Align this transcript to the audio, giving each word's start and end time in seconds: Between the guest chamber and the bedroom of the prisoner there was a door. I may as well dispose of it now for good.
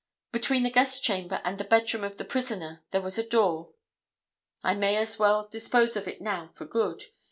Between 0.31 0.63
the 0.63 0.71
guest 0.71 1.03
chamber 1.03 1.41
and 1.43 1.59
the 1.59 1.63
bedroom 1.63 2.03
of 2.03 2.17
the 2.17 2.25
prisoner 2.25 2.81
there 2.89 3.03
was 3.03 3.19
a 3.19 3.23
door. 3.29 3.69
I 4.63 4.73
may 4.73 4.95
as 4.97 5.19
well 5.19 5.47
dispose 5.47 5.95
of 5.95 6.07
it 6.07 6.19
now 6.19 6.47
for 6.47 6.65
good. 6.65 7.03